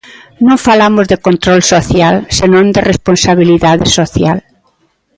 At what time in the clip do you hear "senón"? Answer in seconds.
2.37-2.65